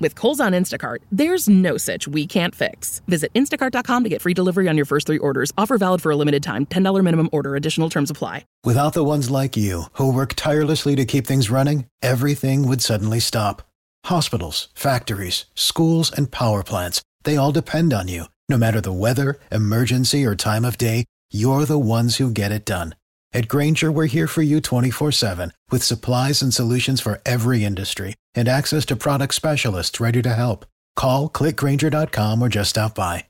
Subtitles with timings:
[0.00, 3.02] With Kohl's on Instacart, there's no such we can't fix.
[3.06, 5.52] Visit instacart.com to get free delivery on your first three orders.
[5.58, 6.64] Offer valid for a limited time.
[6.66, 7.54] $10 minimum order.
[7.54, 8.46] Additional terms apply.
[8.64, 13.20] Without the ones like you, who work tirelessly to keep things running, everything would suddenly
[13.20, 13.62] stop.
[14.06, 18.24] Hospitals, factories, schools, and power plants, they all depend on you.
[18.48, 22.64] No matter the weather, emergency, or time of day, you're the ones who get it
[22.64, 22.94] done.
[23.32, 28.16] At Grainger, we're here for you 24 7 with supplies and solutions for every industry
[28.34, 30.66] and access to product specialists ready to help.
[30.96, 33.26] Call clickgrainger.com or just stop by.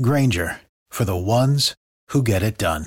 [0.00, 1.74] Grainger for the ones
[2.08, 2.86] who get it done.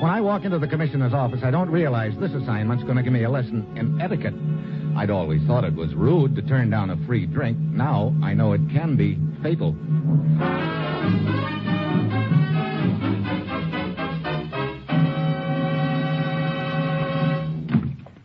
[0.00, 3.12] When I walk into the commissioner's office, I don't realize this assignment's going to give
[3.14, 4.34] me a lesson in etiquette.
[4.96, 7.56] I'd always thought it was rude to turn down a free drink.
[7.58, 9.72] Now I know it can be fatal.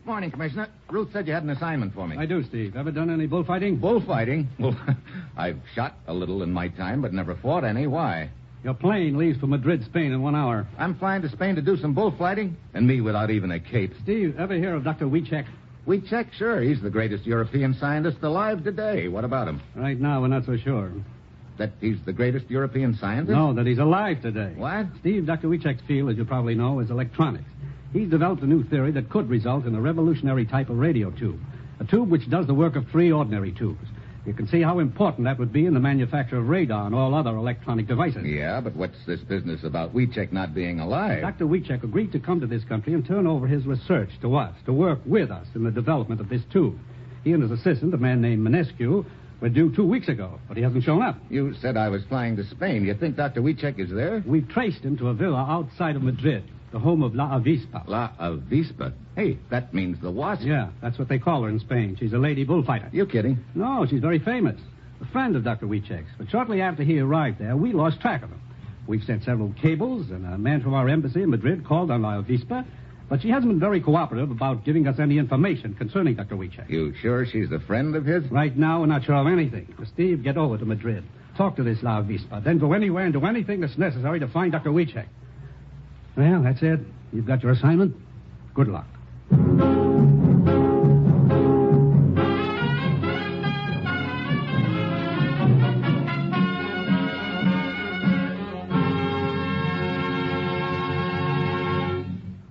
[0.06, 0.68] Morning, Commissioner.
[0.90, 2.18] Ruth said you had an assignment for me.
[2.18, 2.76] I do, Steve.
[2.76, 3.78] Ever done any bullfighting?
[3.78, 4.50] Bullfighting?
[4.60, 4.78] Well,
[5.38, 7.88] I've shot a little in my time, but never fought any.
[7.88, 8.30] Why?
[8.64, 10.68] Your plane leaves for Madrid, Spain in one hour.
[10.78, 13.94] I'm flying to Spain to do some bullfighting, and me without even a cape.
[14.04, 15.06] Steve, ever hear of Dr.
[15.06, 15.46] Wieczek?
[15.88, 16.62] We check, sure.
[16.62, 19.08] He's the greatest European scientist alive today.
[19.08, 19.62] What about him?
[19.76, 20.92] Right now, we're not so sure.
[21.58, 23.36] That he's the greatest European scientist?
[23.36, 24.54] No, that he's alive today.
[24.56, 24.86] What?
[25.00, 25.48] Steve, Dr.
[25.48, 27.50] Wieczek's field, as you probably know, is electronics.
[27.94, 31.40] He's developed a new theory that could result in a revolutionary type of radio tube.
[31.80, 33.88] A tube which does the work of three ordinary tubes.
[34.26, 37.16] You can see how important that would be in the manufacture of radar and all
[37.16, 38.24] other electronic devices.
[38.24, 41.22] Yeah, but what's this business about Wieczek not being alive?
[41.22, 41.46] Dr.
[41.46, 44.74] Wieczek agreed to come to this country and turn over his research to us, to
[44.74, 46.78] work with us in the development of this tube.
[47.24, 49.06] He and his assistant, a man named Manescu,
[49.42, 51.18] were due two weeks ago, but he hasn't shown up.
[51.30, 52.86] You said I was flying to Spain.
[52.86, 53.42] You think Dr.
[53.42, 54.24] Wieczek is there?
[54.26, 57.88] We've traced him to a villa outside of Madrid, the home of La Avispa.
[57.88, 58.94] La Avispa.
[59.16, 60.44] Hey, that means the wasp.
[60.44, 61.98] Yeah, that's what they call her in Spain.
[62.00, 62.90] She's a lady bullfighter.
[62.92, 63.44] You kidding?
[63.56, 64.60] No, she's very famous.
[65.02, 65.66] A friend of Dr.
[65.68, 66.12] Wieczek's.
[66.18, 68.42] But shortly after he arrived there, we lost track of him.
[68.88, 72.22] We've sent several cables, and a man from our embassy in Madrid called on La
[72.22, 72.66] Avispa,
[73.10, 76.38] but she hasn't been very cooperative about giving us any information concerning Dr.
[76.38, 76.70] Wieczek.
[76.70, 78.24] You sure she's a friend of his?
[78.32, 79.68] Right now, we're not sure of anything.
[79.94, 81.04] Steve, get over to Madrid.
[81.36, 82.44] Talk to this La Avispa.
[82.44, 84.70] Then go anywhere and do anything that's necessary to find Dr.
[84.70, 85.08] Wieczek.
[86.16, 86.80] Well, that's it.
[87.14, 87.96] You've got your assignment.
[88.54, 88.88] Good luck.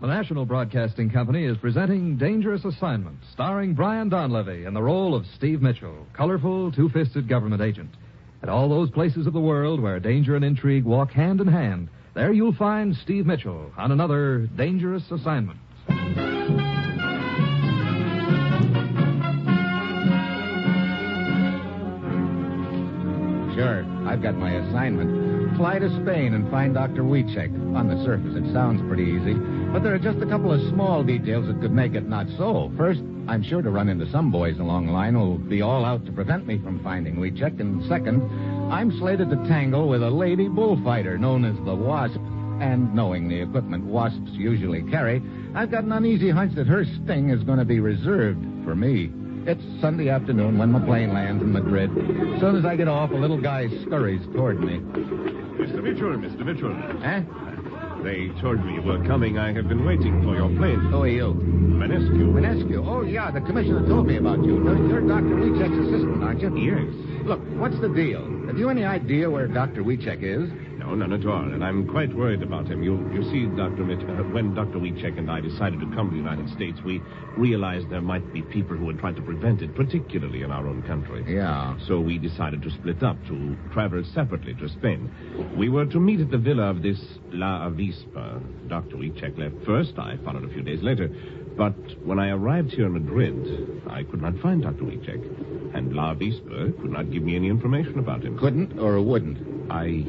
[0.00, 5.26] The National Broadcasting Company is presenting Dangerous Assignment, starring Brian Donlevy in the role of
[5.36, 7.90] Steve Mitchell, colorful, two fisted government agent.
[8.42, 11.90] At all those places of the world where danger and intrigue walk hand in hand,
[12.14, 15.58] there you'll find Steve Mitchell on another Dangerous Assignment.
[23.54, 23.84] Sure.
[24.06, 25.56] I've got my assignment.
[25.58, 27.02] Fly to Spain and find Dr.
[27.02, 27.52] Wieczek.
[27.76, 29.34] On the surface, it sounds pretty easy.
[29.34, 32.72] But there are just a couple of small details that could make it not so.
[32.78, 36.06] First, I'm sure to run into some boys along the line who'll be all out
[36.06, 37.60] to prevent me from finding Wieczek.
[37.60, 38.22] And second,
[38.70, 42.20] I'm slated to tangle with a lady bullfighter known as the Wasp.
[42.60, 45.22] And knowing the equipment wasps usually carry,
[45.54, 49.10] I've got an uneasy hunch that her sting is going to be reserved for me.
[49.46, 51.90] It's Sunday afternoon when my plane lands in Madrid.
[51.90, 54.78] As soon as I get off, a little guy scurries toward me.
[54.78, 55.82] Mr.
[55.82, 56.44] Mitchell, Mr.
[56.44, 56.76] Mitchell.
[57.02, 57.22] Eh?
[58.04, 59.38] They told me you were coming.
[59.38, 60.80] I have been waiting for your plane.
[60.90, 61.34] Who are you?
[61.34, 62.32] Manescu.
[62.32, 62.86] Manescu.
[62.86, 64.62] Oh, yeah, the commissioner told me about you.
[64.62, 65.36] You're, Dr.
[65.36, 66.56] Wieczek's assistant, aren't you?
[66.56, 67.26] Yes.
[67.26, 68.24] Look, what's the deal?
[68.46, 69.82] Have you any idea where Dr.
[69.82, 70.50] Wieczek is?
[70.78, 71.42] No, none at all.
[71.42, 72.82] And I'm quite worried about him.
[72.82, 73.84] You, you see, Dr.
[73.84, 74.78] Mitch, uh, when Dr.
[74.78, 77.02] Wieczek and I decided to come to the United States, we
[77.36, 80.82] realized there might be people who would try to prevent it, particularly in our own
[80.82, 81.22] country.
[81.28, 81.76] Yeah.
[81.86, 85.10] So we decided to split up, to travel separately to Spain.
[85.54, 86.98] We were to meet at the villa of this
[87.30, 88.40] La Avispa.
[88.68, 88.96] Dr.
[88.96, 89.98] Wieczek left first.
[89.98, 91.10] I followed a few days later.
[91.60, 91.76] But
[92.06, 94.82] when I arrived here in Madrid, I could not find Dr.
[94.84, 95.76] Wieczek.
[95.76, 98.38] And La Avispa could not give me any information about him.
[98.38, 99.70] Couldn't or wouldn't?
[99.70, 100.06] I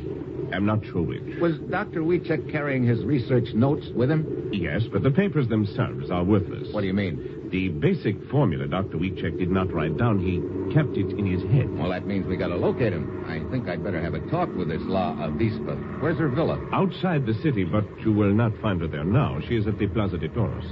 [0.56, 1.42] am not sure which.
[1.42, 2.04] Was Dr.
[2.04, 4.50] Wieczek carrying his research notes with him?
[4.54, 6.72] Yes, but the papers themselves are worthless.
[6.72, 7.50] What do you mean?
[7.52, 8.98] The basic formula Dr.
[8.98, 10.20] Wieczek did not write down.
[10.20, 10.40] He
[10.74, 11.70] kept it in his head.
[11.78, 13.26] Well, that means we gotta locate him.
[13.28, 16.00] I think I'd better have a talk with this La Avispa.
[16.00, 16.66] Where's her villa?
[16.72, 19.42] Outside the city, but you will not find her there now.
[19.50, 20.64] She is at the Plaza de Toros.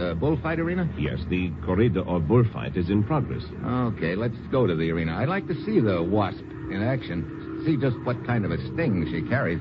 [0.00, 0.88] The bullfight arena?
[0.96, 3.42] Yes, the corrida or bullfight is in progress.
[3.62, 5.18] Okay, let's go to the arena.
[5.18, 7.62] I'd like to see the wasp in action.
[7.66, 9.60] See just what kind of a sting she carries.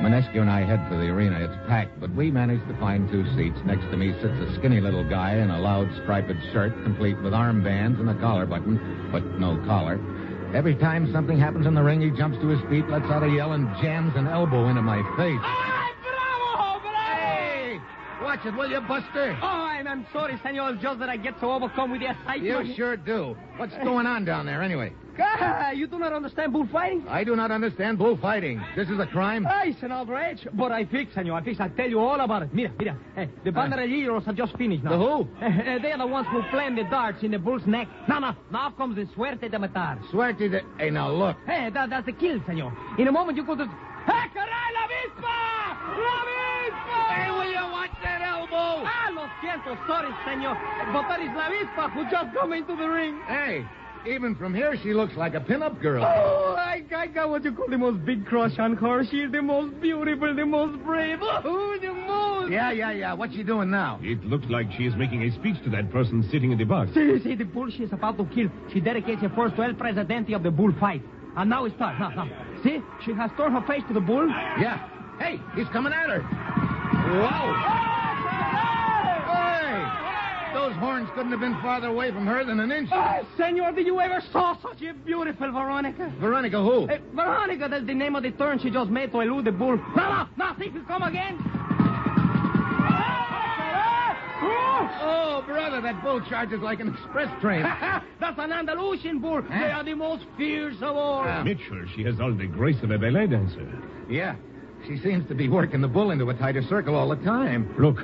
[0.00, 1.44] Manescu and I head for the arena.
[1.44, 3.58] It's packed, but we manage to find two seats.
[3.66, 7.34] Next to me sits a skinny little guy in a loud striped shirt, complete with
[7.34, 10.00] armbands and a collar button, but no collar.
[10.54, 13.28] Every time something happens in the ring, he jumps to his feet, lets out a
[13.28, 15.40] yell, and jams an elbow into my face.
[15.40, 17.16] bravo, bravo!
[17.16, 17.80] Hey!
[18.22, 19.36] Watch it, will you, Buster?
[19.42, 20.78] Oh, I'm, I'm sorry, senor.
[20.80, 22.66] Just that I get so overcome with the excitement.
[22.68, 23.36] You sure do.
[23.56, 24.92] What's going on down there, anyway?
[25.18, 27.06] Ah, you do not understand bullfighting?
[27.08, 28.62] I do not understand bullfighting.
[28.76, 29.46] This is a crime.
[29.48, 30.46] Ah, it's an outrage.
[30.54, 31.34] But I fix, senor.
[31.34, 31.60] I fix.
[31.60, 32.54] I'll tell you all about it.
[32.54, 32.96] Mira, mira.
[33.14, 34.90] Hey, the banderilleros are just finished now.
[34.90, 35.28] The who?
[35.66, 37.88] Eh, they are the ones who flame the darts in the bull's neck.
[38.08, 39.98] Now, now, now comes the suerte de matar.
[40.10, 40.60] Suerte de...
[40.78, 41.36] Hey, now look.
[41.46, 42.72] Hey, that, that's the kill, senor.
[42.98, 43.70] In a moment, you could just...
[44.06, 45.36] Hey, caray, la vispa!
[45.96, 47.00] La vispa!
[47.14, 48.84] Hey, will you watch that elbow?
[48.86, 50.54] Ah, lo siento, sorry, senor.
[50.92, 53.18] But that is la vispa who just come into the ring.
[53.26, 53.64] Hey,
[54.08, 56.04] even from here, she looks like a pinup girl.
[56.04, 59.04] Oh, I, I got what you call the most big crush on her.
[59.10, 61.18] She's the most beautiful, the most brave.
[61.22, 62.52] Oh, the most.
[62.52, 63.12] Yeah, yeah, yeah.
[63.12, 63.98] What's she doing now?
[64.02, 66.92] It looks like she is making a speech to that person sitting in the box.
[66.94, 68.48] See, see, the bull she's about to kill.
[68.72, 71.02] She dedicates her first to El Presidente of the bullfight.
[71.36, 71.98] And now it starts.
[72.00, 72.28] Now, now.
[72.62, 74.26] See, she has turned her face to the bull.
[74.28, 74.88] Yeah.
[75.18, 76.22] Hey, he's coming at her.
[76.22, 77.95] Whoa.
[80.56, 80.68] Hey!
[80.68, 82.88] Those horns couldn't have been farther away from her than an inch.
[82.92, 86.12] Ah, senor, did you ever saw such a beautiful Veronica?
[86.18, 86.86] Veronica, who?
[86.86, 89.76] Hey, Veronica, that's the name of the turn she just made to elude the bull.
[89.94, 91.38] Now, now, now, see if you come again.
[94.98, 97.62] Ah, oh, brother, that bull charges like an express train.
[98.20, 99.38] That's an Andalusian bull.
[99.38, 99.60] Eh?
[99.60, 101.24] They are the most fierce of all.
[101.26, 101.42] Ah.
[101.42, 103.82] Mitchell, she has all the grace of a ballet dancer.
[104.08, 104.36] yeah.
[104.86, 107.74] She seems to be working the bull into a tighter circle all the time.
[107.76, 107.98] Look,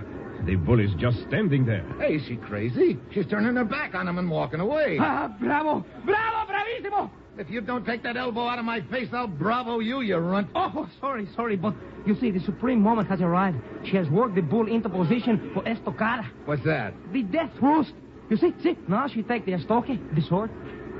[0.44, 1.84] the bull is just standing there.
[1.98, 2.98] Hey, is she crazy?
[3.12, 4.98] She's turning her back on him and walking away.
[5.00, 7.10] Ah, bravo, bravo, bravissimo.
[7.38, 10.48] If you don't take that elbow out of my face, I'll bravo you, you runt.
[10.54, 11.74] Oh, sorry, sorry, but
[12.06, 13.56] you see, the supreme moment has arrived.
[13.84, 16.92] She has worked the bull into position for estocada, What's that?
[17.12, 17.94] the death thrust.
[18.28, 20.50] You see, see, now she take the estoque, the sword.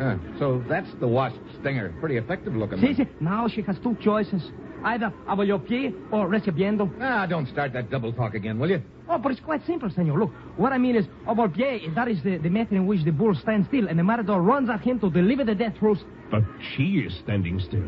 [0.00, 1.94] Uh, so that's the wasp stinger.
[2.00, 2.78] Pretty effective looking.
[2.78, 2.96] See, one.
[2.96, 4.42] see, now she has two choices.
[4.84, 6.90] Either abajo pie or recibiendo.
[7.00, 8.82] Ah, don't start that double talk again, will you?
[9.08, 10.18] Oh, but it's quite simple, senor.
[10.18, 13.10] Look, what I mean is, abajo pie, that is the, the method in which the
[13.12, 16.04] bull stands still, and the matador runs at him to deliver the death thrust.
[16.30, 16.42] But
[16.74, 17.84] she is standing still.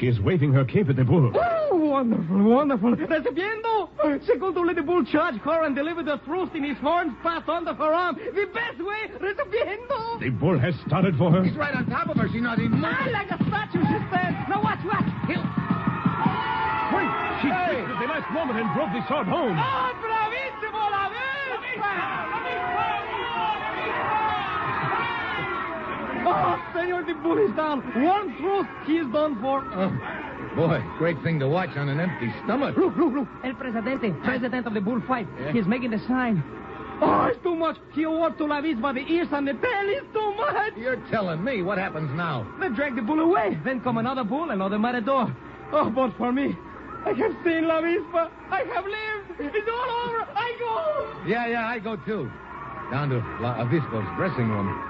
[0.00, 1.30] She is waving her cape at the bull.
[1.34, 2.96] Oh, wonderful, wonderful.
[2.96, 3.88] Recibiendo!
[4.26, 7.12] She's going to let the bull charge her and deliver the thrust in his horns
[7.22, 8.16] passed under her arm.
[8.16, 10.20] The best way, recibiendo!
[10.20, 11.44] The bull has started for her.
[11.44, 12.28] He's right on top of her.
[12.32, 13.12] She's not even Ah, moving.
[13.12, 14.48] like a statue she stands.
[14.48, 15.04] Now watch, watch.
[15.28, 15.55] He'll-
[18.06, 19.58] the last moment and drove the sword home.
[19.58, 21.10] Oh, bravissimo, la
[26.28, 27.80] Oh, senor, the bull is down.
[28.04, 29.62] One thrust, he is done for.
[29.74, 29.90] Oh,
[30.56, 32.76] boy, great thing to watch on an empty stomach.
[32.76, 33.28] Look, look, look.
[33.44, 35.28] El Presidente, president of the bullfight.
[35.38, 35.52] Yeah.
[35.52, 36.42] He's making the sign.
[37.00, 37.76] Oh, it's too much.
[37.94, 39.88] He awards to La by the ears and the tail.
[39.88, 40.72] It's too much.
[40.76, 42.46] You're telling me what happens now?
[42.58, 43.58] They drag the bull away.
[43.64, 45.34] Then come another bull, another matador.
[45.72, 46.56] Oh, but for me,
[47.06, 48.30] I have seen La Vispa.
[48.50, 49.54] I have lived.
[49.54, 50.26] It's all over.
[50.34, 51.28] I go.
[51.28, 52.28] Yeah, yeah, I go too.
[52.90, 54.82] Down to La Avispa's dressing room.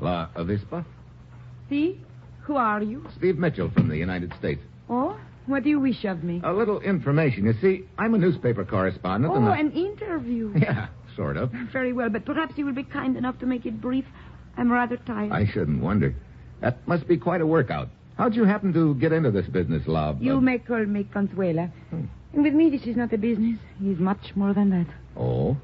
[0.00, 0.84] La Avispa?
[1.70, 2.00] See?
[2.42, 3.06] Who are you?
[3.16, 4.60] Steve Mitchell from the United States.
[4.90, 6.40] Oh, what do you wish of me?
[6.44, 7.44] A little information.
[7.46, 9.32] You see, I'm a newspaper correspondent.
[9.32, 10.52] oh, and I- an interview.
[10.58, 11.50] Yeah, sort of.
[11.72, 14.04] Very well, but perhaps you will be kind enough to make it brief.
[14.56, 15.32] I'm rather tired.
[15.32, 16.14] I shouldn't wonder.
[16.60, 17.88] That must be quite a workout.
[18.16, 20.22] How'd you happen to get into this business, Love?
[20.22, 21.70] You may call me Consuela.
[21.90, 23.58] And with me, this is not a business.
[23.82, 24.86] It's much more than that.
[25.16, 25.56] Oh?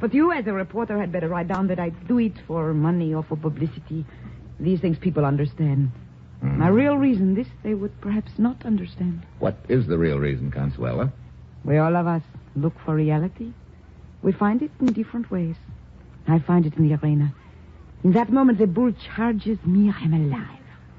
[0.00, 3.12] But you, as a reporter, had better write down that I do it for money
[3.14, 4.04] or for publicity.
[4.60, 5.90] These things people understand.
[6.40, 6.58] Hmm.
[6.58, 9.24] My real reason, this they would perhaps not understand.
[9.38, 11.12] What is the real reason, Consuela?
[11.64, 12.22] We all of us
[12.54, 13.52] look for reality.
[14.22, 15.56] We find it in different ways.
[16.28, 17.32] I find it in the arena.
[18.04, 19.92] In that moment, the bull charges me.
[19.96, 20.58] I'm alive.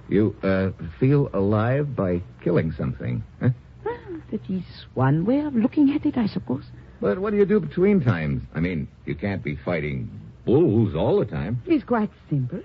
[0.10, 3.24] You, uh, feel alive by killing something.
[3.42, 3.50] Huh?
[3.84, 4.64] Well, that is
[4.94, 6.64] one way of looking at it, I suppose.
[7.02, 8.44] But what do you do between times?
[8.56, 10.10] I mean, you can't be fighting
[10.46, 11.62] bulls all the time.
[11.68, 12.62] It's quite simple.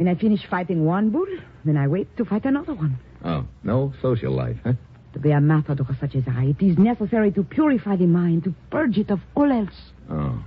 [0.00, 1.26] When I finish fighting one bull,
[1.62, 2.98] then I wait to fight another one.
[3.22, 4.72] Oh, no social life, huh?
[5.12, 8.54] To be a matador such as I, it is necessary to purify the mind, to
[8.70, 9.92] purge it of all else.
[10.08, 10.42] Oh.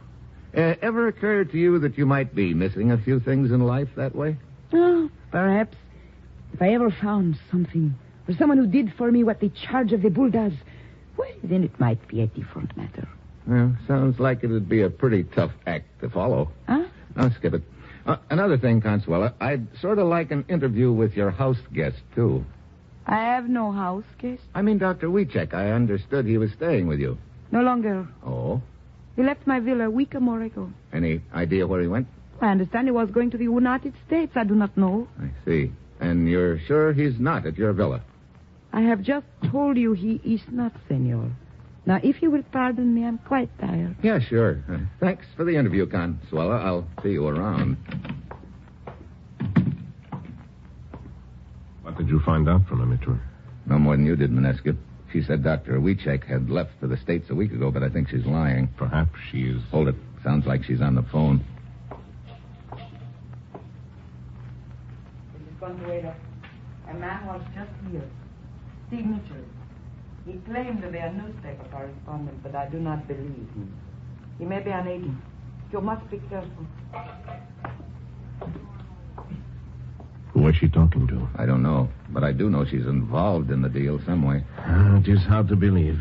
[0.57, 3.89] Uh, ever occurred to you that you might be missing a few things in life
[3.95, 4.37] that way?
[4.73, 5.77] Oh, perhaps.
[6.53, 7.93] If I ever found something,
[8.27, 10.53] or someone who did for me what the charge of the bull does,
[11.15, 13.07] well, then it might be a different matter.
[13.45, 16.49] Well, sounds like it'd be a pretty tough act to follow.
[16.67, 16.85] Huh?
[17.15, 17.61] I'll skip it.
[18.05, 22.45] Uh, another thing, Consuela, I'd sort of like an interview with your house guest, too.
[23.05, 24.41] I have no house guest.
[24.53, 25.07] I mean, Dr.
[25.07, 25.53] Wieczek.
[25.53, 27.17] I understood he was staying with you.
[27.51, 28.07] No longer.
[28.25, 28.61] Oh?
[29.15, 30.71] He left my villa a week or more ago.
[30.91, 32.07] Any idea where he went?
[32.41, 34.33] I understand he was going to the United States.
[34.35, 35.07] I do not know.
[35.21, 35.71] I see.
[35.99, 38.01] And you're sure he's not at your villa?
[38.73, 41.29] I have just told you he is not, senor.
[41.85, 43.95] Now, if you will pardon me, I'm quite tired.
[44.01, 44.63] Yeah, sure.
[44.71, 46.63] Uh, thanks for the interview, Consuela.
[46.63, 47.75] I'll see you around.
[51.81, 53.17] What did you find out from her, Mitchell?
[53.65, 54.77] No more than you did, Manescu.
[55.11, 55.79] She said Dr.
[55.79, 58.67] Wieczek had left for the States a week ago, but I think she's lying.
[58.77, 59.61] Perhaps she is.
[59.69, 59.95] Hold it.
[60.23, 61.43] Sounds like she's on the phone.
[65.35, 65.59] Mrs.
[65.59, 66.15] Consuelo,
[66.89, 68.09] a man was just here.
[68.87, 69.35] Steve Mitchell.
[70.25, 73.25] He claimed to be a newspaper correspondent, but I do not believe
[73.55, 73.73] him.
[74.39, 75.17] He may be an agent.
[75.71, 76.65] You must be careful.
[80.33, 81.27] Who was she talking to?
[81.35, 84.43] I don't know, but I do know she's involved in the deal some way.
[84.59, 85.99] Ah, it is hard to believe.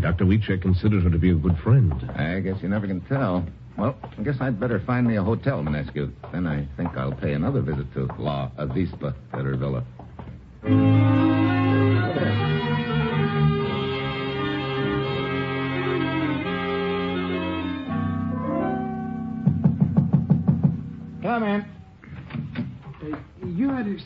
[0.00, 0.24] Dr.
[0.24, 1.92] Wieczek considers her to be a good friend.
[2.16, 3.44] I guess you never can tell.
[3.76, 6.12] Well, I guess I'd better find me a hotel, Manescu.
[6.32, 9.84] Then I think I'll pay another visit to La Avispa at her villa.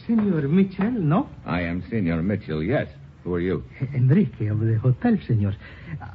[0.07, 1.29] Senor Mitchell, no?
[1.45, 2.89] I am Senor Mitchell, yes.
[3.25, 3.65] Who are you?
[3.93, 5.53] Enrique of the hotel, senor.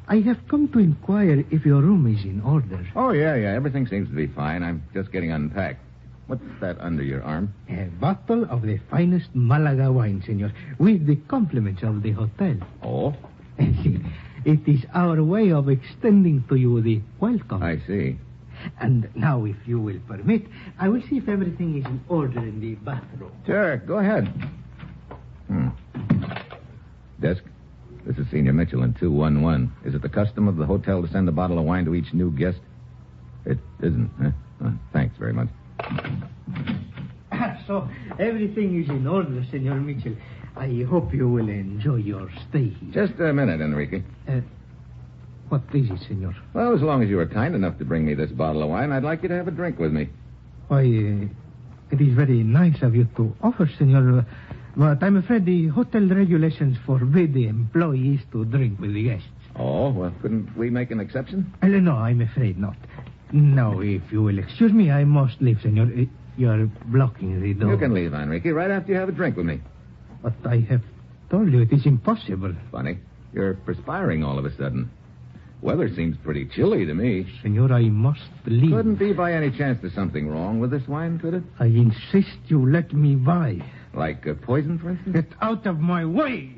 [0.07, 2.87] I have come to inquire if your room is in order.
[2.95, 3.49] Oh, yeah, yeah.
[3.53, 4.63] Everything seems to be fine.
[4.63, 5.81] I'm just getting unpacked.
[6.27, 7.53] What's that under your arm?
[7.69, 12.55] A bottle of the finest Malaga wine, senor, with the compliments of the hotel.
[12.81, 13.13] Oh,
[13.57, 17.61] it is our way of extending to you the welcome.
[17.61, 18.17] I see.
[18.79, 20.43] And now, if you will permit,
[20.79, 23.31] I will see if everything is in order in the bathroom.
[23.45, 24.27] Sure, go ahead.
[25.47, 25.69] Hmm.
[27.19, 27.43] Desk.
[28.05, 29.71] This is Senior Mitchell in 211.
[29.85, 32.13] Is it the custom of the hotel to send a bottle of wine to each
[32.13, 32.57] new guest?
[33.45, 34.31] It isn't, huh?
[34.63, 35.49] Uh, thanks very much.
[37.67, 37.87] so,
[38.19, 40.15] everything is in order, Senor Mitchell.
[40.55, 43.07] I hope you will enjoy your stay here.
[43.07, 44.03] Just a minute, Enrique.
[44.27, 44.41] Uh,
[45.51, 46.33] what is it, senor?
[46.53, 48.91] Well, as long as you are kind enough to bring me this bottle of wine,
[48.93, 50.07] I'd like you to have a drink with me.
[50.69, 51.27] Why, uh,
[51.91, 54.25] it is very nice of you to offer, senor.
[54.77, 59.27] But I'm afraid the hotel regulations forbid the employees to drink with the guests.
[59.57, 61.53] Oh, well, couldn't we make an exception?
[61.61, 62.77] Uh, no, I'm afraid not.
[63.33, 65.83] Now, if you will excuse me, I must leave, senor.
[65.83, 66.05] Uh,
[66.37, 67.71] You're blocking the door.
[67.71, 69.59] You can leave, Enrique, right after you have a drink with me.
[70.23, 70.81] But I have
[71.29, 72.53] told you it is impossible.
[72.71, 72.99] Funny.
[73.33, 74.89] You're perspiring all of a sudden.
[75.61, 77.27] Weather seems pretty chilly to me.
[77.43, 78.71] Senor, I must leave.
[78.71, 81.43] Couldn't be by any chance there's something wrong with this wine, could it?
[81.59, 83.61] I insist you let me by.
[83.93, 85.13] Like uh, poison, for instance?
[85.13, 86.55] Get out of my way!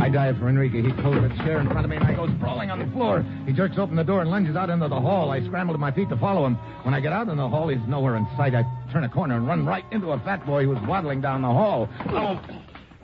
[0.00, 0.82] I dive for Enrique.
[0.82, 3.24] He pulls a chair in front of me, and I go sprawling on the floor.
[3.46, 5.30] He jerks open the door and lunges out into the hall.
[5.30, 6.56] I scramble to my feet to follow him.
[6.84, 8.54] When I get out in the hall, he's nowhere in sight.
[8.54, 11.42] I turn a corner and run right into a fat boy who was waddling down
[11.42, 11.88] the hall.
[12.08, 12.40] Oh,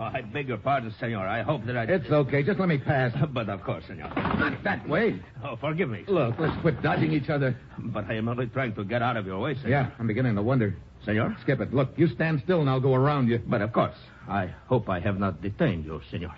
[0.01, 1.27] Oh, I beg your pardon, senor.
[1.27, 1.83] I hope that I...
[1.85, 2.43] it's okay.
[2.43, 3.13] Just let me pass.
[3.33, 4.13] But of course, senor.
[4.15, 5.21] Not that way.
[5.45, 6.05] Oh, forgive me.
[6.07, 7.57] Look, let's quit dodging each other.
[7.79, 9.69] But I am only trying to get out of your way, senor.
[9.69, 10.77] Yeah, I'm beginning to wonder.
[11.05, 11.37] Senor?
[11.43, 11.75] Skip it.
[11.75, 13.41] Look, you stand still and I'll go around you.
[13.47, 13.97] But of course.
[14.29, 16.35] I hope I have not detained you, senor.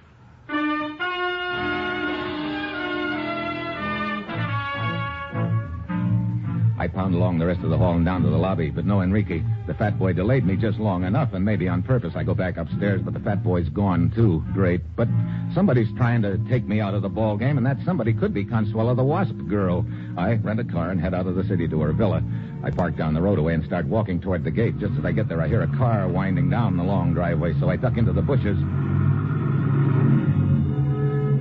[6.80, 9.02] I pound along the rest of the hall and down to the lobby, but no
[9.02, 9.42] Enrique.
[9.66, 12.14] The fat boy delayed me just long enough, and maybe on purpose.
[12.16, 14.42] I go back upstairs, but the fat boy's gone too.
[14.54, 14.80] Great.
[14.96, 15.06] But
[15.52, 18.46] somebody's trying to take me out of the ball game, and that somebody could be
[18.46, 19.84] Consuela the Wasp girl.
[20.16, 22.22] I rent a car and head out of the city to her villa.
[22.64, 24.78] I park down the roadway and start walking toward the gate.
[24.78, 27.68] Just as I get there, I hear a car winding down the long driveway, so
[27.68, 28.56] I duck into the bushes.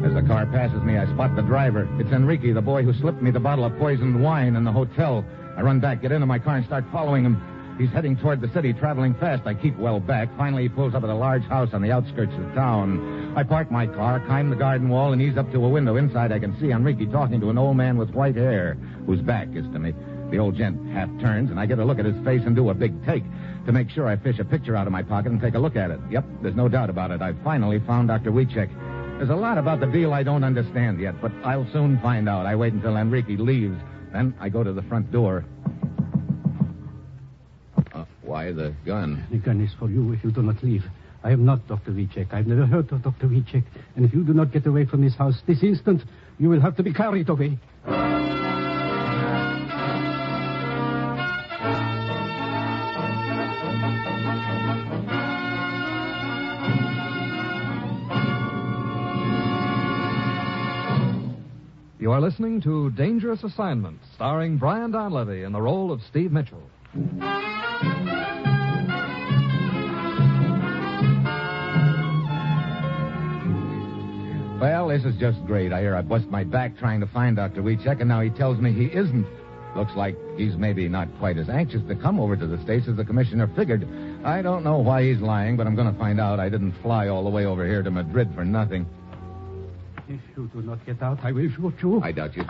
[0.03, 1.85] As the car passes me, I spot the driver.
[1.99, 5.25] It's Enrique, the boy who slipped me the bottle of poisoned wine in the hotel.
[5.57, 7.75] I run back, get into my car, and start following him.
[7.77, 9.45] He's heading toward the city, traveling fast.
[9.45, 10.29] I keep well back.
[10.37, 13.33] Finally, he pulls up at a large house on the outskirts of town.
[13.35, 15.97] I park my car, climb the garden wall, and ease up to a window.
[15.97, 18.75] Inside, I can see Enrique talking to an old man with white hair,
[19.05, 19.93] whose back is to me.
[20.31, 22.69] The old gent half turns, and I get a look at his face and do
[22.69, 23.23] a big take.
[23.65, 25.75] To make sure, I fish a picture out of my pocket and take a look
[25.75, 25.99] at it.
[26.09, 27.21] Yep, there's no doubt about it.
[27.21, 28.31] I've finally found Dr.
[28.31, 28.69] Wieczek.
[29.19, 32.45] There's a lot about the deal I don't understand yet, but I'll soon find out.
[32.45, 33.75] I wait until Enrique leaves.
[34.13, 35.43] Then I go to the front door.
[37.93, 39.27] Uh, why the gun?
[39.29, 40.85] The gun is for you if you do not leave.
[41.21, 41.91] I am not Dr.
[41.91, 42.33] Wieczek.
[42.33, 43.27] I've never heard of Dr.
[43.27, 43.65] Wieczek.
[43.97, 46.01] And if you do not get away from this house this instant,
[46.37, 47.59] you will have to be carried away.
[62.09, 66.63] You are listening to Dangerous Assignment, starring Brian Donlevy in the role of Steve Mitchell.
[74.59, 75.71] Well, this is just great.
[75.71, 77.61] I hear I bust my back trying to find Dr.
[77.61, 79.27] Wieczek, and now he tells me he isn't.
[79.75, 82.95] Looks like he's maybe not quite as anxious to come over to the States as
[82.95, 83.87] the commissioner figured.
[84.25, 86.39] I don't know why he's lying, but I'm going to find out.
[86.39, 88.87] I didn't fly all the way over here to Madrid for nothing.
[90.09, 92.01] If you do not get out, I will shoot you.
[92.01, 92.43] I doubt you.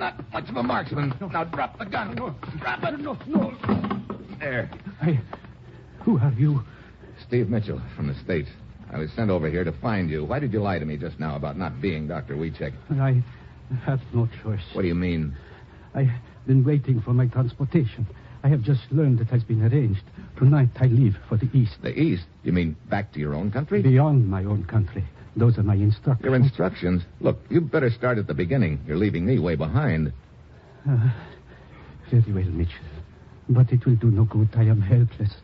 [0.00, 1.14] Not much of a marksman.
[1.20, 2.16] Now drop the gun.
[2.16, 2.98] Drop it.
[2.98, 3.54] No, no.
[4.40, 4.68] There.
[5.00, 5.20] I...
[6.00, 6.64] Who are you?
[7.24, 8.48] Steve Mitchell from the States.
[8.92, 10.24] I was sent over here to find you.
[10.24, 12.34] Why did you lie to me just now about not being Dr.
[12.34, 12.72] Wieczek?
[12.90, 13.22] I
[13.84, 14.60] have no choice.
[14.72, 15.36] What do you mean?
[15.94, 16.10] I've
[16.48, 18.08] been waiting for my transportation.
[18.42, 20.02] I have just learned it has been arranged.
[20.36, 21.76] Tonight I leave for the East.
[21.80, 22.24] The East?
[22.42, 23.82] You mean back to your own country?
[23.82, 25.04] Beyond my own country.
[25.36, 26.24] Those are my instructions.
[26.24, 27.02] Your instructions?
[27.20, 28.80] Look, you'd better start at the beginning.
[28.86, 30.12] You're leaving me way behind.
[30.88, 31.10] Uh,
[32.10, 32.84] very well, Mitchell.
[33.48, 34.48] But it will do no good.
[34.56, 35.34] I am helpless.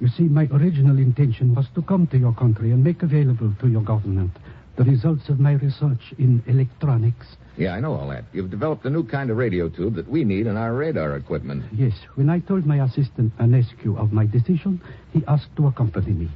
[0.00, 3.68] You see, my original intention was to come to your country and make available to
[3.68, 4.32] your government
[4.76, 7.26] the results of my research in electronics.
[7.56, 8.24] Yeah, I know all that.
[8.32, 11.64] You've developed a new kind of radio tube that we need in our radar equipment.
[11.72, 14.80] Yes, when I told my assistant Manescu of my decision,
[15.12, 16.30] he asked to accompany me.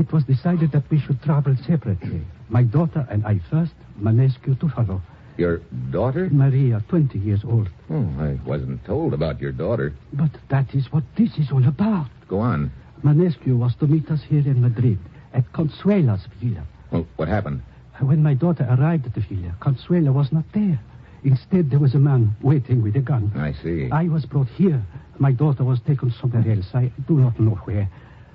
[0.00, 2.22] It was decided that we should travel separately.
[2.48, 5.02] My daughter and I first, Manescu to follow.
[5.36, 5.58] Your
[5.90, 6.30] daughter?
[6.30, 7.68] Maria, 20 years old.
[7.90, 9.92] Oh, I wasn't told about your daughter.
[10.14, 12.08] But that is what this is all about.
[12.28, 12.72] Go on.
[13.04, 14.98] Manescu was to meet us here in Madrid
[15.34, 16.64] at Consuela's villa.
[16.90, 17.60] Well, what happened?
[18.00, 20.80] When my daughter arrived at the villa, Consuela was not there.
[21.24, 23.30] Instead, there was a man waiting with a gun.
[23.36, 23.90] I see.
[23.92, 24.82] I was brought here.
[25.18, 26.68] My daughter was taken somewhere else.
[26.72, 27.90] I do not know where.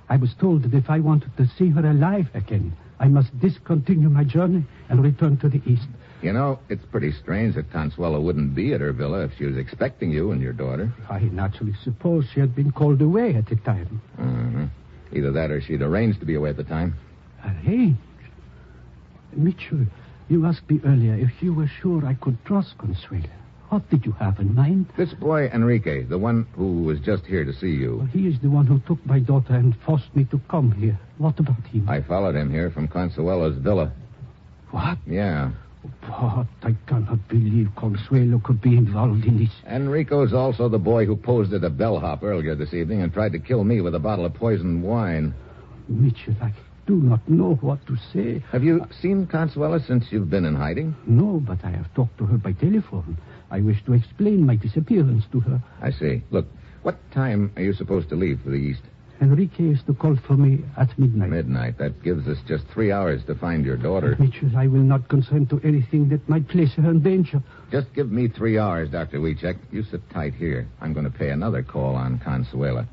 [0.10, 4.10] I was told that if I wanted to see her alive again, I must discontinue
[4.10, 5.88] my journey and return to the east.
[6.22, 9.58] You know, it's pretty strange that Consuela wouldn't be at her villa if she was
[9.58, 10.94] expecting you and your daughter.
[11.10, 14.02] I naturally suppose she had been called away at the time.
[14.20, 14.66] Mm-hmm.
[15.14, 16.96] Either that or she'd arranged to be away at the time.
[17.44, 18.00] Arranged?
[19.34, 19.86] Mitchell,
[20.30, 23.30] you asked me earlier if you were sure I could trust Consuela.
[23.70, 24.88] What did you have in mind?
[24.96, 27.98] This boy, Enrique, the one who was just here to see you.
[27.98, 31.00] Well, he is the one who took my daughter and forced me to come here.
[31.18, 31.90] What about him?
[31.90, 33.92] I followed him here from Consuelo's villa.
[34.72, 34.98] What?
[35.08, 35.52] Yeah.
[36.08, 36.48] What?
[36.64, 39.52] I cannot believe Consuelo could be involved in this.
[39.68, 43.40] Enrico's also the boy who posed at a bellhop earlier this evening and tried to
[43.40, 45.34] kill me with a bottle of poisoned wine.
[45.88, 46.52] Mitchell, I
[46.86, 48.44] do not know what to say.
[48.52, 50.96] Have you seen Consuela since you've been in hiding?
[51.08, 53.18] No, but I have talked to her by telephone.
[53.52, 55.64] I wish to explain my disappearance to her.
[55.82, 56.24] I see.
[56.32, 56.48] Look,
[56.84, 58.82] what time are you supposed to leave for the East?
[59.22, 61.30] Enrique is to call for me at midnight.
[61.30, 61.78] Midnight.
[61.78, 64.18] That gives us just three hours to find your daughter.
[64.20, 67.42] Mitchell, I will not consent to anything that might place her in danger.
[67.72, 69.20] Just give me three hours, Dr.
[69.20, 69.58] Wieczek.
[69.72, 70.68] You sit tight here.
[70.82, 72.86] I'm going to pay another call on Consuela.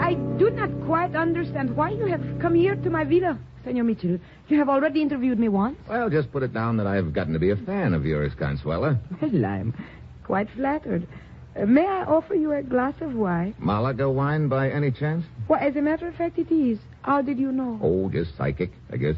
[0.00, 4.18] I do not quite understand why you have come here to my villa, Senor Mitchell.
[4.48, 5.78] You have already interviewed me once.
[5.88, 8.98] Well, just put it down that I've gotten to be a fan of yours, Consuela.
[9.20, 9.74] Well, I'm
[10.24, 11.06] quite flattered.
[11.58, 13.54] Uh, may I offer you a glass of wine?
[13.58, 15.24] Malaga wine by any chance?
[15.48, 16.78] Well, as a matter of fact, it is.
[17.02, 17.78] How did you know?
[17.82, 19.16] Oh, just psychic, I guess.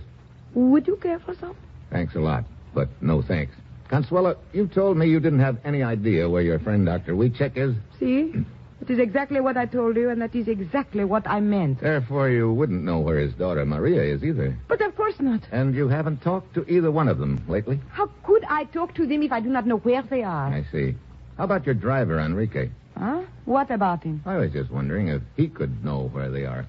[0.54, 1.56] Would you care for some?
[1.90, 3.54] Thanks a lot, but no thanks.
[3.88, 7.14] Consuela, you told me you didn't have any idea where your friend Dr.
[7.14, 7.74] Wieczek is.
[7.98, 8.32] See?
[8.80, 11.80] It is exactly what I told you, and that is exactly what I meant.
[11.80, 14.56] Therefore, you wouldn't know where his daughter Maria is either.
[14.68, 15.40] But of course not.
[15.50, 17.80] And you haven't talked to either one of them lately?
[17.90, 20.46] How could I talk to them if I do not know where they are?
[20.46, 20.94] I see.
[21.36, 22.70] How about your driver, Enrique?
[22.96, 23.22] Huh?
[23.46, 24.22] What about him?
[24.26, 26.66] I was just wondering if he could know where they are.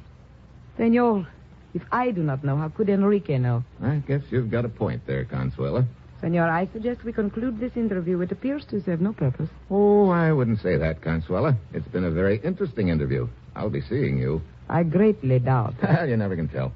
[0.77, 1.27] Senor,
[1.73, 3.63] if I do not know, how could Enrique know?
[3.83, 5.85] I guess you've got a point there, Consuela.
[6.21, 8.19] Senor, I suggest we conclude this interview.
[8.21, 9.49] It appears to serve no purpose.
[9.69, 11.55] Oh, I wouldn't say that, Consuela.
[11.73, 13.27] It's been a very interesting interview.
[13.55, 14.41] I'll be seeing you.
[14.67, 15.75] I greatly doubt.
[16.07, 16.73] you never can tell.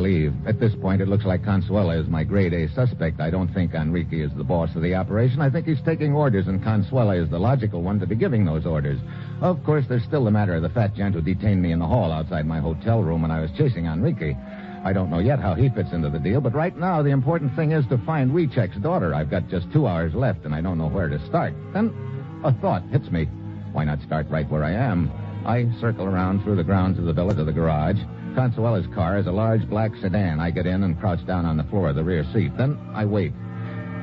[0.00, 0.34] Leave.
[0.46, 3.20] At this point, it looks like Consuela is my grade A suspect.
[3.20, 5.40] I don't think Enrique is the boss of the operation.
[5.40, 8.66] I think he's taking orders, and Consuela is the logical one to be giving those
[8.66, 8.98] orders.
[9.40, 11.86] Of course, there's still the matter of the fat gent who detained me in the
[11.86, 14.36] hall outside my hotel room when I was chasing Enrique.
[14.82, 17.54] I don't know yet how he fits into the deal, but right now the important
[17.54, 19.14] thing is to find Wieczek's daughter.
[19.14, 21.54] I've got just two hours left, and I don't know where to start.
[21.74, 21.92] Then
[22.42, 23.26] a thought hits me.
[23.72, 25.12] Why not start right where I am?
[25.44, 28.00] I circle around through the grounds of the villa to the garage.
[28.34, 30.40] Consuela's car is a large black sedan.
[30.40, 32.56] I get in and crouch down on the floor of the rear seat.
[32.56, 33.32] Then I wait.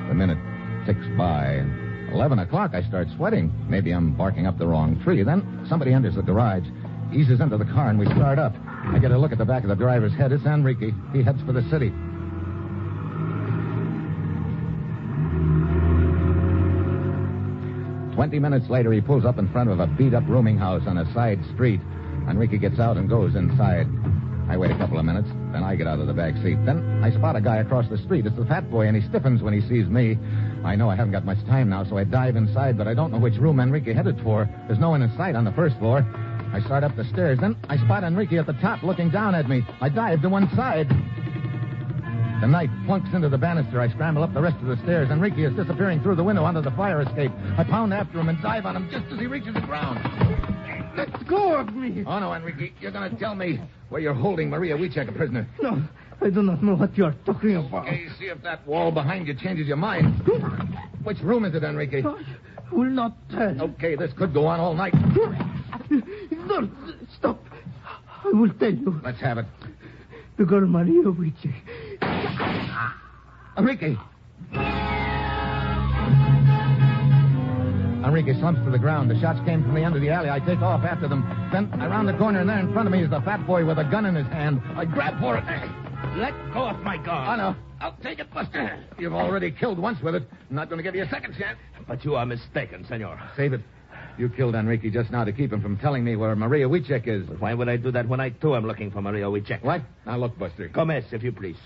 [0.10, 0.38] The minute
[0.86, 1.66] ticks by.
[2.12, 3.52] Eleven o'clock, I start sweating.
[3.68, 5.24] Maybe I'm barking up the wrong tree.
[5.24, 6.64] Then somebody enters the garage,
[7.14, 8.54] eases into the car, and we start up.
[8.86, 10.32] I get a look at the back of the driver's head.
[10.32, 10.92] It's Enrique.
[11.14, 11.92] He heads for the city.
[18.14, 21.14] Twenty minutes later, he pulls up in front of a beat-up rooming house on a
[21.14, 21.82] side street.
[22.30, 23.88] Enrique gets out and goes inside.
[24.50, 26.58] I wait a couple of minutes, then I get out of the back seat.
[26.66, 28.26] Then I spot a guy across the street.
[28.26, 30.18] It's the fat boy, and he stiffens when he sees me.
[30.64, 33.12] I know I haven't got much time now, so I dive inside, but I don't
[33.12, 34.50] know which room Enrique headed for.
[34.68, 36.06] There's no one in sight on the first floor.
[36.54, 37.40] I start up the stairs.
[37.40, 39.66] Then I spot Enrique at the top looking down at me.
[39.82, 40.88] I dive to one side.
[42.40, 43.82] The knife plunks into the banister.
[43.82, 45.10] I scramble up the rest of the stairs.
[45.10, 47.32] Enrique is disappearing through the window onto the fire escape.
[47.58, 50.57] I pound after him and dive on him just as he reaches the ground.
[50.98, 52.04] Let go of me.
[52.08, 52.72] Oh, no, Enrique.
[52.82, 55.48] You're going to tell me where you're holding Maria Wieczek a prisoner.
[55.62, 55.84] No,
[56.22, 57.88] I do not know what you are talking about.
[57.88, 60.28] Okay, see if that wall behind you changes your mind.
[61.04, 62.02] Which room is it, Enrique?
[62.04, 63.62] I will not tell.
[63.62, 64.96] Okay, this could go on all night.
[66.32, 66.68] No,
[67.18, 67.44] stop.
[68.26, 69.00] I will tell you.
[69.04, 69.46] Let's have it.
[70.38, 71.54] The girl Maria Wieczek.
[72.02, 73.00] Ah.
[73.58, 73.96] Enrique.
[78.08, 79.12] Enrique slumps to the ground.
[79.12, 80.30] The shots came from the end of the alley.
[80.30, 81.28] I take off after them.
[81.52, 83.80] Then around the corner, and there in front of me is the fat boy with
[83.80, 84.62] a gun in his hand.
[84.78, 85.44] I grab for it.
[86.16, 87.28] Let go of my gun.
[87.28, 87.56] Oh, no.
[87.82, 88.82] I'll take it, Buster.
[88.98, 90.24] You've already killed once with it.
[90.50, 91.60] I'm not going to give you a second chance.
[91.86, 93.20] But you are mistaken, senor.
[93.36, 93.62] Save it.
[94.18, 97.28] You killed Enrique just now to keep him from telling me where Maria Wieczek is.
[97.40, 99.64] Why would I do that when I, too, am looking for Maria Wieczek?
[99.64, 99.82] What?
[100.06, 100.70] Now, look, Buster.
[100.70, 101.58] Gomez, if you please.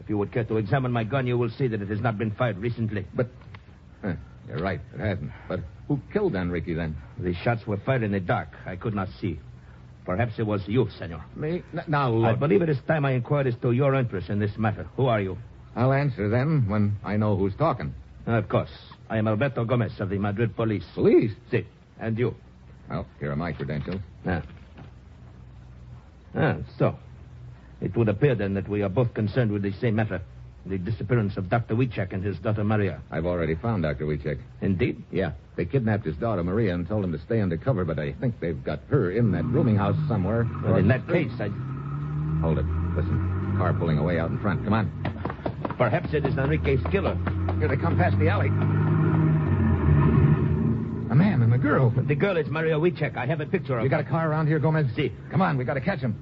[0.00, 2.16] If you would care to examine my gun, you will see that it has not
[2.16, 3.06] been fired recently.
[3.14, 3.28] But.
[4.02, 4.14] Huh,
[4.48, 4.80] you're right.
[4.94, 5.30] It hasn't.
[5.48, 6.96] But who killed Enrique then?
[7.18, 8.48] The shots were fired in the dark.
[8.66, 9.38] I could not see.
[10.04, 11.22] Perhaps it was you, senor.
[11.36, 11.62] Me?
[11.74, 12.24] N- now, look.
[12.26, 14.86] I believe it is time I inquired as to your interest in this matter.
[14.96, 15.36] Who are you?
[15.76, 17.94] I'll answer then when I know who's talking.
[18.26, 18.70] Of course.
[19.10, 20.84] I am Alberto Gomez of the Madrid police.
[20.94, 21.32] Police?
[21.50, 21.66] Si.
[22.00, 22.34] And you?
[22.88, 24.00] Well, here are my credentials.
[24.26, 24.42] Ah.
[26.34, 26.98] Ah, so.
[27.80, 30.20] It would appear then that we are both concerned with the same matter.
[30.66, 31.74] The disappearance of Dr.
[31.74, 33.00] Wieczek and his daughter Maria.
[33.10, 34.04] I've already found Dr.
[34.04, 34.38] Wieczek.
[34.60, 35.02] Indeed?
[35.10, 35.32] Yeah.
[35.56, 38.62] They kidnapped his daughter Maria and told him to stay undercover, but I think they've
[38.62, 40.46] got her in that rooming house somewhere.
[40.62, 41.48] Well, in that case, I...
[42.42, 42.66] Hold it.
[42.94, 43.54] Listen.
[43.56, 44.62] Car pulling away out in front.
[44.64, 44.90] Come on.
[45.78, 47.16] Perhaps it is Enrique's killer.
[47.58, 48.48] Here they come past the alley.
[51.10, 51.90] A man and a girl.
[51.90, 53.16] The girl is Maria Wieczek.
[53.16, 53.84] I have a picture of her.
[53.84, 54.86] You got a car around here, Gomez?
[54.94, 55.12] Si.
[55.30, 56.14] Come on, we got to catch him.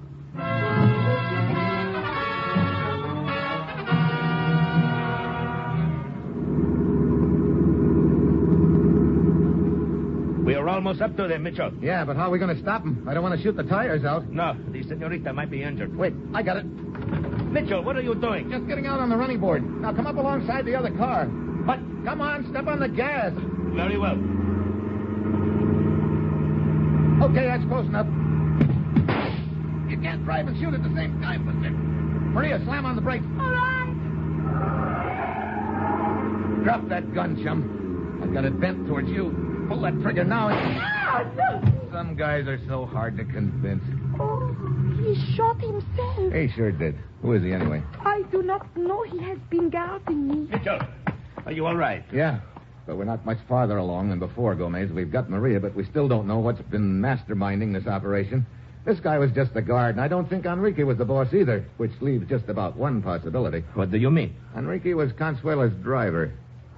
[10.86, 11.72] Almost almost up to them, Mitchell.
[11.80, 13.04] Yeah, but how are we going to stop him?
[13.08, 14.28] I don't want to shoot the tires out.
[14.30, 15.96] No, the senorita might be injured.
[15.96, 16.64] Wait, I got it.
[16.64, 18.48] Mitchell, what are you doing?
[18.50, 19.64] Just getting out on the running board.
[19.80, 21.26] Now come up alongside the other car.
[21.26, 23.32] But come on, step on the gas.
[23.74, 24.14] Very well.
[27.30, 28.06] Okay, that's close enough.
[29.90, 31.70] You can't drive and shoot at the same time, mister.
[31.70, 33.24] Maria, slam on the brakes.
[33.40, 33.74] All right.
[36.62, 38.20] Drop that gun, chum.
[38.22, 39.55] I've got it bent towards you.
[39.68, 40.48] Pull that trigger now.
[41.92, 43.82] Some guys are so hard to convince.
[44.20, 44.54] Oh,
[44.98, 46.32] he shot himself.
[46.32, 46.96] He sure did.
[47.22, 47.82] Who is he anyway?
[48.04, 49.02] I do not know.
[49.02, 50.48] He has been guarding me.
[50.50, 50.78] Mitchell,
[51.44, 52.04] are you all right?
[52.12, 52.40] Yeah.
[52.86, 54.92] But we're not much farther along than before, Gomez.
[54.92, 58.46] We've got Maria, but we still don't know what's been masterminding this operation.
[58.84, 61.64] This guy was just a guard, and I don't think Enrique was the boss either,
[61.76, 63.64] which leaves just about one possibility.
[63.74, 64.36] What do you mean?
[64.56, 66.32] Enrique was Consuela's driver.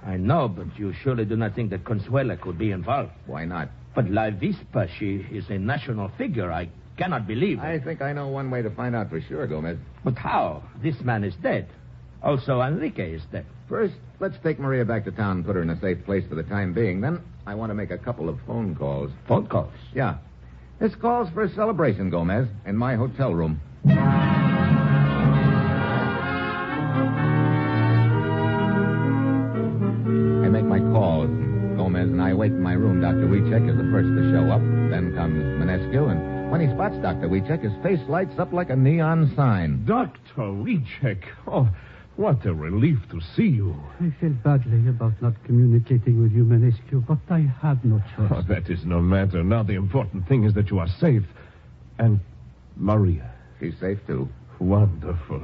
[0.05, 3.11] I know, but you surely do not think that Consuela could be involved.
[3.25, 3.69] Why not?
[3.95, 6.51] But La Vispa, she is a national figure.
[6.51, 7.59] I cannot believe.
[7.59, 7.63] It.
[7.63, 9.77] I think I know one way to find out for sure, Gomez.
[10.03, 10.63] But how?
[10.81, 11.67] This man is dead.
[12.21, 13.45] Also, Enrique is dead.
[13.67, 16.35] First, let's take Maria back to town and put her in a safe place for
[16.35, 17.01] the time being.
[17.01, 19.11] Then, I want to make a couple of phone calls.
[19.27, 19.73] Phone calls?
[19.93, 20.17] Yeah.
[20.79, 23.59] This calls for a celebration, Gomez, in my hotel room.
[37.01, 37.29] Dr.
[37.29, 39.85] Wieczek, his face lights up like a neon sign.
[39.85, 40.19] Dr.
[40.37, 41.23] Wieczek.
[41.47, 41.69] Oh,
[42.17, 43.73] what a relief to see you.
[44.01, 48.31] I feel badly about not communicating with you, Manescu, but I had no choice.
[48.31, 49.41] Oh, that is no matter.
[49.43, 51.23] Now the important thing is that you are safe.
[51.97, 52.19] And
[52.75, 53.31] Maria.
[53.61, 54.27] She's safe, too.
[54.59, 55.41] Wonderful.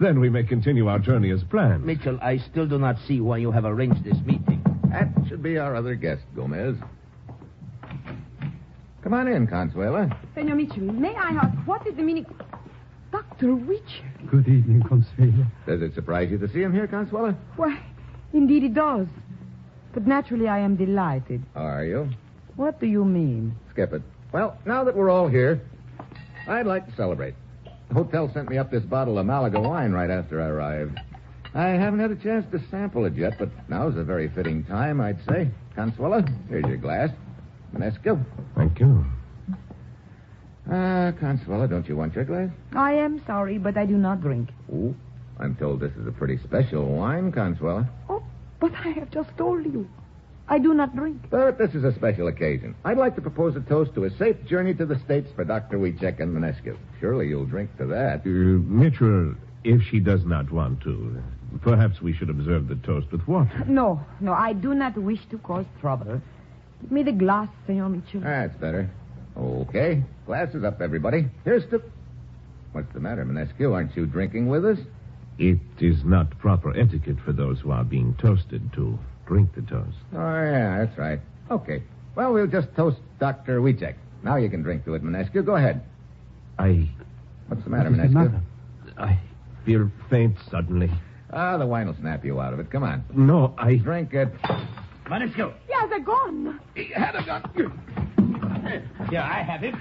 [0.00, 1.84] Then we may continue our journey as planned.
[1.84, 4.64] Mitchell, I still do not see why you have arranged this meeting.
[4.90, 6.76] That should be our other guest, Gomez.
[9.08, 10.14] Come on in, Consuela.
[10.34, 12.26] Senor Mitchell, may I ask what is the meaning?
[13.10, 13.56] Dr.
[13.56, 14.30] Wieczek.
[14.30, 15.46] Good evening, Consuelo.
[15.66, 17.34] Does it surprise you to see him here, Consuela?
[17.56, 17.80] Why,
[18.34, 19.06] indeed it does.
[19.94, 21.42] But naturally I am delighted.
[21.56, 22.10] Are you?
[22.56, 23.56] What do you mean?
[23.70, 24.02] Skip it.
[24.30, 25.62] Well, now that we're all here,
[26.46, 27.32] I'd like to celebrate.
[27.88, 31.00] The hotel sent me up this bottle of Malaga wine right after I arrived.
[31.54, 35.00] I haven't had a chance to sample it yet, but now's a very fitting time,
[35.00, 35.48] I'd say.
[35.74, 37.08] Consuela, here's your glass.
[37.74, 38.24] Manescu.
[38.56, 39.04] Thank you.
[40.70, 42.50] Ah, Consuela, don't you want your glass?
[42.74, 44.50] I am sorry, but I do not drink.
[44.70, 44.94] Ooh,
[45.38, 47.88] I'm told this is a pretty special wine, Consuela.
[48.08, 48.22] Oh,
[48.60, 49.88] but I have just told you.
[50.50, 51.22] I do not drink.
[51.30, 52.74] But this is a special occasion.
[52.84, 55.78] I'd like to propose a toast to a safe journey to the States for Dr.
[55.78, 56.76] Wieczek and Manescu.
[57.00, 58.20] Surely you'll drink to that.
[58.24, 61.22] Uh, Mitchell, if she does not want to,
[61.60, 63.64] perhaps we should observe the toast with water.
[63.66, 66.20] No, no, I do not wish to cause trouble.
[66.82, 68.20] Give me the glass, Senor Mitchell.
[68.20, 68.88] That's better.
[69.36, 70.02] Okay.
[70.26, 71.26] Glasses up, everybody.
[71.44, 71.82] Here's to.
[72.72, 73.72] What's the matter, Manescu?
[73.72, 74.78] Aren't you drinking with us?
[75.38, 79.96] It is not proper etiquette for those who are being toasted to drink the toast.
[80.12, 81.20] Oh, yeah, that's right.
[81.50, 81.82] Okay.
[82.14, 83.60] Well, we'll just toast Dr.
[83.60, 83.94] Wieczek.
[84.24, 85.44] Now you can drink to it, Manescu.
[85.44, 85.82] Go ahead.
[86.58, 86.88] I.
[87.46, 88.32] What's the matter, What is the Manescu?
[88.32, 88.42] matter?
[88.98, 89.20] I
[89.64, 90.90] feel faint suddenly.
[91.32, 92.70] Ah, the wine will snap you out of it.
[92.70, 93.04] Come on.
[93.14, 93.76] No, I.
[93.76, 94.28] Drink it.
[95.08, 95.52] Manescu.
[95.66, 96.60] He has a gun.
[96.74, 97.42] He had a gun.
[99.10, 99.74] Yeah, I have it.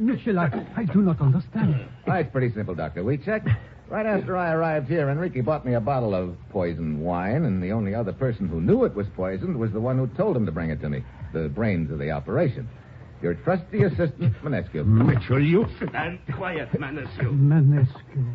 [0.00, 1.86] Mitchell, I, I do not understand.
[2.06, 3.04] It's pretty simple, Dr.
[3.04, 3.44] Wieczek.
[3.90, 7.72] Right after I arrived here, Enrique bought me a bottle of poisoned wine, and the
[7.72, 10.52] only other person who knew it was poisoned was the one who told him to
[10.52, 12.68] bring it to me, the brains of the operation.
[13.20, 14.86] Your trusty assistant, Manescu.
[14.86, 15.66] Mitchell, you.
[15.88, 17.36] Stand quiet, Manescu.
[17.36, 18.34] Manescu.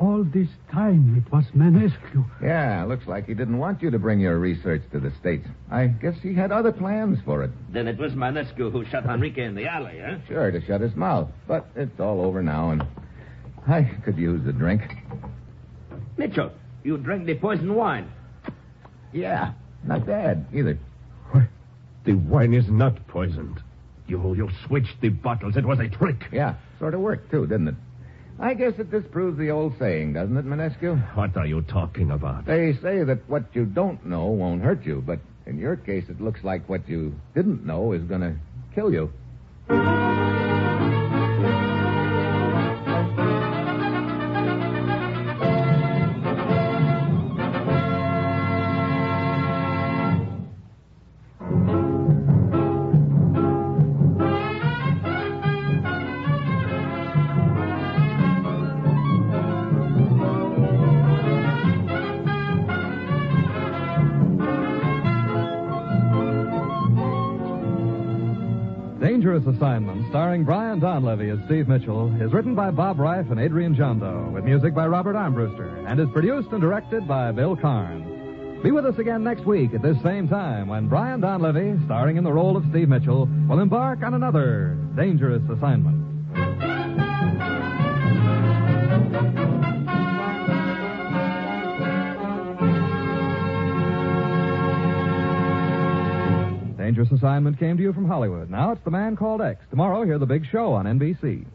[0.00, 2.24] All this time it was Manescu.
[2.42, 5.46] Yeah, looks like he didn't want you to bring your research to the States.
[5.70, 7.50] I guess he had other plans for it.
[7.70, 10.16] Then it was Manescu who shot Enrique in the alley, huh?
[10.26, 11.28] Sure, to shut his mouth.
[11.46, 12.82] But it's all over now, and
[13.68, 14.80] I could use a drink.
[16.16, 16.50] Mitchell,
[16.82, 18.10] you drank the poison wine.
[19.12, 19.52] Yeah,
[19.84, 20.78] not bad either.
[22.04, 23.60] The wine is not poisoned.
[24.06, 25.56] You, you switched the bottles.
[25.58, 26.24] It was a trick.
[26.32, 27.74] Yeah, sort of worked, too, didn't it?
[28.40, 31.14] I guess it disproves the old saying, doesn't it, Manescu?
[31.14, 32.46] What are you talking about?
[32.46, 36.22] They say that what you don't know won't hurt you, but in your case, it
[36.22, 38.34] looks like what you didn't know is going to
[38.74, 39.12] kill you.
[69.46, 74.32] Assignment, starring Brian Donlevy as Steve Mitchell, is written by Bob Ryf and Adrian Gendot,
[74.32, 78.60] with music by Robert Armbruster, and is produced and directed by Bill Karn.
[78.62, 82.24] Be with us again next week at this same time when Brian Donlevy, starring in
[82.24, 85.99] the role of Steve Mitchell, will embark on another dangerous assignment.
[97.00, 98.50] Dangerous Assignment came to you from Hollywood.
[98.50, 99.64] Now it's The Man Called X.
[99.70, 101.46] Tomorrow, hear the big show on NBC.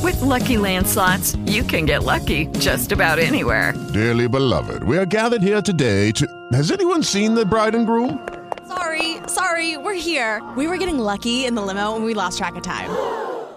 [0.00, 3.74] With Lucky Land slots, you can get lucky just about anywhere.
[3.92, 6.48] Dearly beloved, we are gathered here today to.
[6.52, 8.28] Has anyone seen the bride and groom?
[8.68, 10.40] Sorry, sorry, we're here.
[10.56, 13.33] We were getting lucky in the limo and we lost track of time.